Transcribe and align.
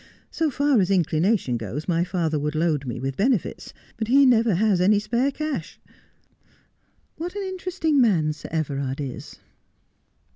So 0.31 0.49
far 0.49 0.81
as 0.81 0.89
inclination 0.89 1.57
goes, 1.57 1.87
my 1.87 2.03
father 2.03 2.39
would 2.39 2.55
load 2.55 2.87
me 2.87 2.99
with 2.99 3.15
benefits, 3.15 3.71
but 3.97 4.07
he 4.07 4.25
never 4.25 4.55
has 4.55 4.81
any 4.81 4.97
spare 4.97 5.29
cash. 5.29 5.79
What 7.17 7.35
an 7.35 7.43
interesting 7.43 8.01
man 8.01 8.33
Sir 8.33 8.49
Everard 8.51 8.99
is 8.99 9.37